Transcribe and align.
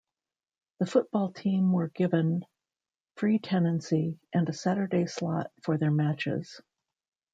The 0.79 0.87
football 0.87 1.31
team 1.31 1.73
were 1.73 1.89
given 1.89 2.43
free 3.17 3.37
tenancy 3.37 4.19
and 4.33 4.49
a 4.49 4.53
Saturday 4.53 5.05
slot 5.05 5.51
for 5.61 5.77
their 5.77 5.91
matches. 5.91 6.59